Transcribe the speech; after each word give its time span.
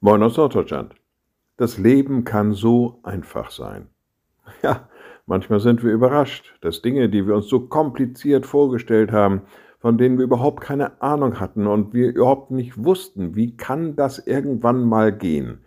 Moin 0.00 0.22
aus 0.22 0.36
Norddeutschland. 0.36 0.94
Das 1.56 1.76
Leben 1.76 2.22
kann 2.22 2.52
so 2.52 3.00
einfach 3.02 3.50
sein. 3.50 3.88
Ja, 4.62 4.88
manchmal 5.26 5.58
sind 5.58 5.82
wir 5.82 5.92
überrascht, 5.92 6.54
dass 6.60 6.82
Dinge, 6.82 7.08
die 7.08 7.26
wir 7.26 7.34
uns 7.34 7.48
so 7.48 7.66
kompliziert 7.66 8.46
vorgestellt 8.46 9.10
haben, 9.10 9.42
von 9.80 9.98
denen 9.98 10.18
wir 10.18 10.24
überhaupt 10.24 10.60
keine 10.60 11.02
Ahnung 11.02 11.40
hatten 11.40 11.66
und 11.66 11.94
wir 11.94 12.14
überhaupt 12.14 12.52
nicht 12.52 12.84
wussten, 12.84 13.34
wie 13.34 13.56
kann 13.56 13.96
das 13.96 14.24
irgendwann 14.24 14.84
mal 14.84 15.10
gehen, 15.10 15.64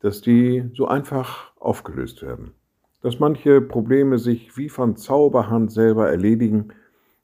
dass 0.00 0.20
die 0.20 0.70
so 0.74 0.86
einfach 0.86 1.52
aufgelöst 1.58 2.20
werden. 2.20 2.52
Dass 3.00 3.20
manche 3.20 3.62
Probleme 3.62 4.18
sich 4.18 4.58
wie 4.58 4.68
von 4.68 4.96
Zauberhand 4.96 5.72
selber 5.72 6.10
erledigen 6.10 6.74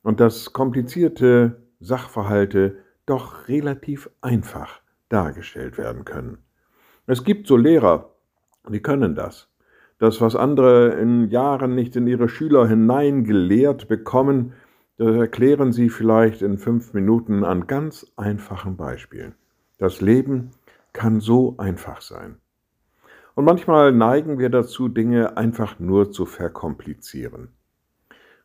und 0.02 0.18
dass 0.18 0.54
komplizierte 0.54 1.60
Sachverhalte 1.78 2.78
doch 3.04 3.48
relativ 3.48 4.08
einfach 4.22 4.81
dargestellt 5.12 5.78
werden 5.78 6.04
können. 6.04 6.38
Es 7.06 7.24
gibt 7.24 7.46
so 7.46 7.56
Lehrer, 7.56 8.10
die 8.68 8.80
können 8.80 9.14
das. 9.14 9.48
Das, 9.98 10.20
was 10.20 10.34
andere 10.34 10.94
in 10.94 11.28
Jahren 11.28 11.74
nicht 11.74 11.94
in 11.96 12.06
ihre 12.06 12.28
Schüler 12.28 12.66
hineingelehrt 12.66 13.88
bekommen, 13.88 14.54
das 14.96 15.14
erklären 15.16 15.72
sie 15.72 15.88
vielleicht 15.88 16.42
in 16.42 16.58
fünf 16.58 16.92
Minuten 16.94 17.44
an 17.44 17.66
ganz 17.66 18.12
einfachen 18.16 18.76
Beispielen. 18.76 19.34
Das 19.78 20.00
Leben 20.00 20.50
kann 20.92 21.20
so 21.20 21.56
einfach 21.58 22.00
sein. 22.00 22.36
Und 23.34 23.44
manchmal 23.44 23.92
neigen 23.92 24.38
wir 24.38 24.50
dazu, 24.50 24.88
Dinge 24.88 25.36
einfach 25.36 25.78
nur 25.78 26.10
zu 26.10 26.26
verkomplizieren. 26.26 27.48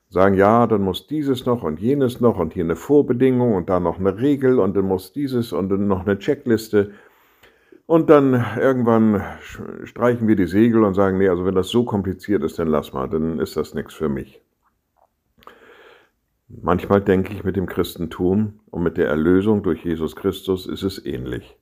Sagen, 0.10 0.36
ja, 0.36 0.68
dann 0.68 0.84
muss 0.84 1.08
dieses 1.08 1.46
noch 1.46 1.64
und 1.64 1.82
jenes 1.82 2.22
noch 2.22 2.38
und 2.38 2.54
hier 2.54 2.64
eine 2.64 2.78
Vorbedingung 2.78 3.56
und 3.56 3.70
da 3.70 3.80
noch 3.80 4.00
eine 4.00 4.18
Regel 4.18 4.60
und 4.60 4.76
dann 4.76 4.86
muss 4.86 5.12
dieses 5.12 5.52
und 5.52 5.70
dann 5.70 5.88
noch 5.88 6.06
eine 6.06 6.18
Checkliste. 6.18 6.92
Und 7.86 8.10
dann 8.10 8.46
irgendwann 8.60 9.22
streichen 9.84 10.28
wir 10.28 10.36
die 10.36 10.48
Segel 10.48 10.84
und 10.84 10.94
sagen, 10.94 11.18
nee, 11.18 11.30
also 11.30 11.46
wenn 11.46 11.56
das 11.56 11.70
so 11.70 11.84
kompliziert 11.84 12.44
ist, 12.44 12.60
dann 12.60 12.68
lass 12.68 12.94
mal, 12.94 13.08
dann 13.08 13.40
ist 13.40 13.58
das 13.58 13.74
nichts 13.74 13.94
für 13.94 14.10
mich. 14.10 14.42
Manchmal 16.50 17.02
denke 17.02 17.34
ich, 17.34 17.44
mit 17.44 17.58
dem 17.58 17.66
Christentum 17.66 18.60
und 18.72 18.84
mit 18.84 18.98
der 18.98 19.10
Erlösung 19.10 19.64
durch 19.64 19.84
Jesus 19.84 20.16
Christus 20.16 20.66
ist 20.66 20.84
es 20.84 21.06
ähnlich. 21.06 21.58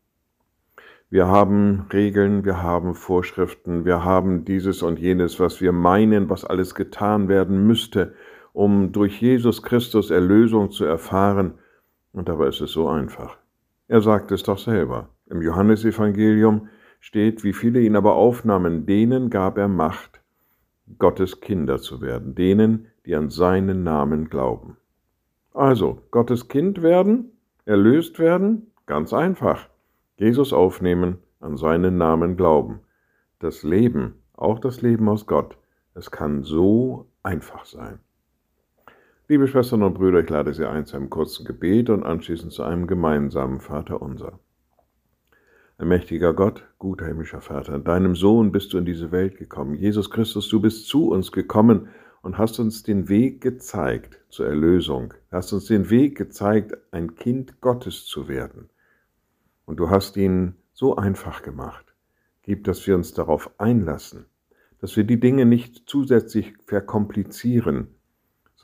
Wir 1.10 1.28
haben 1.28 1.88
Regeln, 1.94 2.46
wir 2.46 2.62
haben 2.62 2.94
Vorschriften, 2.94 3.86
wir 3.86 4.04
haben 4.04 4.46
dieses 4.46 4.84
und 4.84 5.00
jenes, 5.00 5.40
was 5.40 5.62
wir 5.62 5.72
meinen, 5.72 6.30
was 6.30 6.46
alles 6.46 6.76
getan 6.76 7.30
werden 7.30 7.66
müsste, 7.66 8.14
um 8.56 8.94
durch 8.94 9.22
Jesus 9.22 9.62
Christus 9.64 10.12
Erlösung 10.12 10.72
zu 10.72 10.86
erfahren. 10.86 11.56
Und 12.14 12.30
dabei 12.30 12.48
ist 12.48 12.62
es 12.62 12.72
so 12.72 12.88
einfach. 12.88 13.38
Er 13.90 14.00
sagt 14.00 14.32
es 14.32 14.44
doch 14.44 14.58
selber. 14.58 15.10
Im 15.30 15.42
Johannesevangelium 15.42 16.70
steht, 17.02 17.44
wie 17.44 17.52
viele 17.52 17.82
ihn 17.82 17.98
aber 17.98 18.16
aufnahmen, 18.16 18.86
denen 18.86 19.30
gab 19.30 19.58
er 19.58 19.68
Macht, 19.68 20.22
Gottes 20.98 21.42
Kinder 21.42 21.80
zu 21.80 22.00
werden, 22.00 22.34
denen, 22.34 22.88
die 23.06 23.14
an 23.16 23.30
seinen 23.30 23.84
Namen 23.84 24.30
glauben. 24.30 24.78
Also, 25.54 26.02
Gottes 26.12 26.48
Kind 26.48 26.82
werden, 26.82 27.34
erlöst 27.66 28.20
werden, 28.20 28.72
ganz 28.86 29.12
einfach. 29.12 29.68
Jesus 30.16 30.54
aufnehmen, 30.54 31.18
an 31.42 31.58
seinen 31.58 31.98
Namen 31.98 32.38
glauben. 32.38 32.80
Das 33.40 33.64
Leben, 33.64 34.24
auch 34.34 34.60
das 34.60 34.82
Leben 34.82 35.10
aus 35.10 35.28
Gott, 35.28 35.58
es 35.94 36.10
kann 36.10 36.44
so 36.44 37.08
einfach 37.22 37.66
sein. 37.66 38.00
Liebe 39.28 39.48
Schwestern 39.48 39.82
und 39.82 39.96
Brüder, 39.96 40.20
ich 40.20 40.30
lade 40.30 40.54
Sie 40.54 40.70
ein 40.70 40.86
zu 40.86 40.96
einem 40.98 41.10
kurzen 41.10 41.48
Gebet 41.48 41.90
und 41.90 42.04
anschließend 42.04 42.54
zu 42.54 42.62
einem 42.62 42.86
gemeinsamen 42.86 43.60
Vater 43.60 44.00
unser. 44.00 44.40
Allmächtiger 45.80 46.36
Gott, 46.36 46.68
guter 46.78 47.08
himmlischer 47.08 47.42
Vater, 47.42 47.74
in 47.74 47.84
deinem 47.84 48.14
Sohn 48.14 48.52
bist 48.52 48.72
du 48.72 48.78
in 48.78 48.86
diese 48.86 49.12
Welt 49.12 49.38
gekommen. 49.38 49.74
Jesus 49.74 50.12
Christus, 50.12 50.48
du 50.48 50.62
bist 50.62 50.88
zu 50.88 51.10
uns 51.10 51.32
gekommen 51.32 51.88
und 52.22 52.38
hast 52.38 52.60
uns 52.60 52.84
den 52.84 53.10
Weg 53.10 53.42
gezeigt 53.42 54.22
zur 54.30 54.46
Erlösung, 54.46 55.16
hast 55.32 55.54
uns 55.54 55.66
den 55.66 55.90
Weg 55.90 56.16
gezeigt, 56.16 56.78
ein 56.92 57.16
Kind 57.16 57.62
Gottes 57.62 58.06
zu 58.06 58.28
werden. 58.28 58.70
Und 59.66 59.78
du 59.78 59.90
hast 59.90 60.18
ihn 60.18 60.54
so 60.72 60.98
einfach 60.98 61.42
gemacht. 61.42 61.96
Gib, 62.44 62.64
dass 62.66 62.86
wir 62.86 62.94
uns 62.94 63.16
darauf 63.16 63.60
einlassen, 63.60 64.28
dass 64.82 64.96
wir 64.96 65.04
die 65.04 65.20
Dinge 65.20 65.48
nicht 65.48 65.90
zusätzlich 65.90 66.54
verkomplizieren, 66.68 67.95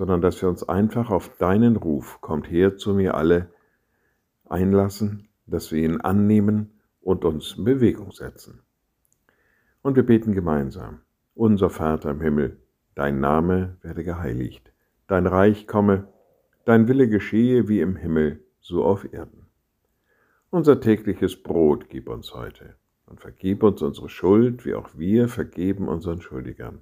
sondern 0.02 0.20
dass 0.20 0.42
wir 0.42 0.50
uns 0.50 0.68
einfach 0.68 1.12
auf 1.12 1.38
deinen 1.38 1.76
Ruf, 1.76 2.22
kommt 2.22 2.50
her 2.50 2.76
zu 2.76 2.96
mir 2.96 3.14
alle, 3.14 3.52
einlassen, 4.50 5.28
dass 5.46 5.72
wir 5.72 5.84
ihn 5.84 6.02
annehmen 6.02 6.72
und 7.02 7.24
uns 7.24 7.54
in 7.56 7.66
Bewegung 7.66 8.12
setzen. 8.12 8.64
Und 9.84 9.96
wir 9.96 10.04
beten 10.04 10.34
gemeinsam. 10.34 11.02
Unser 11.36 11.70
Vater 11.70 12.10
im 12.10 12.20
Himmel, 12.20 12.58
dein 12.96 13.20
Name 13.20 13.78
werde 13.84 14.04
geheiligt, 14.04 14.74
dein 15.06 15.28
Reich 15.28 15.68
komme, 15.68 16.08
dein 16.66 16.88
Wille 16.88 17.08
geschehe 17.08 17.68
wie 17.68 17.80
im 17.80 17.96
Himmel, 17.96 18.44
so 18.60 18.84
auf 18.84 19.14
Erden. 19.14 19.46
Unser 20.50 20.82
tägliches 20.82 21.44
Brot 21.44 21.90
gib 21.90 22.10
uns 22.10 22.34
heute 22.34 22.74
und 23.06 23.22
vergib 23.22 23.62
uns 23.62 23.84
unsere 23.84 24.10
Schuld, 24.10 24.66
wie 24.66 24.74
auch 24.74 24.90
wir 24.96 25.28
vergeben 25.28 25.88
unseren 25.88 26.24
Schuldigern. 26.24 26.82